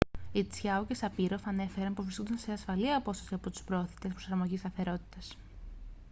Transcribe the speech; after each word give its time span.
οι 0.31 0.43
τσιάο 0.45 0.85
και 0.85 0.93
σαπίροφ 0.93 1.47
ανέφεραν 1.47 1.93
πως 1.93 2.05
βρίσκονταν 2.05 2.37
σε 2.37 2.51
ασφαλή 2.51 2.93
απόσταση 2.93 3.33
από 3.33 3.49
τους 3.49 3.63
προωθητές 3.63 4.11
προσαρμογής 4.11 4.59
σταθερότητας 4.59 5.37